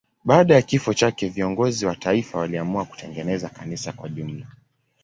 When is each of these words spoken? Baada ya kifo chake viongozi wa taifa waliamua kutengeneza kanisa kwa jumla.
Baada 0.23 0.55
ya 0.55 0.61
kifo 0.61 0.93
chake 0.93 1.29
viongozi 1.29 1.85
wa 1.85 1.95
taifa 1.95 2.39
waliamua 2.39 2.85
kutengeneza 2.85 3.49
kanisa 3.49 3.91
kwa 3.93 4.09
jumla. 4.09 4.45